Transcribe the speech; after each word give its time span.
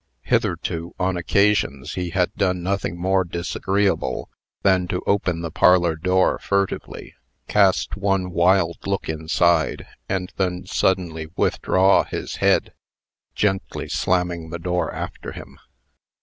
Hitherto, 0.23 0.95
on 0.99 1.15
occasions, 1.15 1.93
he 1.93 2.09
had 2.09 2.33
done 2.33 2.63
nothing 2.63 2.97
more 2.99 3.23
disagreeable 3.23 4.31
than 4.63 4.87
to 4.87 5.03
open 5.05 5.41
the 5.41 5.51
parlor 5.51 5.95
door 5.95 6.39
furtively, 6.39 7.13
cast 7.47 7.95
one 7.95 8.31
wild 8.31 8.77
look 8.87 9.07
inside, 9.07 9.85
and 10.09 10.33
then 10.37 10.65
suddenly 10.65 11.27
withdraw 11.37 12.03
his 12.03 12.37
head, 12.37 12.73
gently 13.35 13.87
slamming 13.87 14.49
the 14.49 14.57
door 14.57 14.91
after 14.91 15.33
him. 15.33 15.59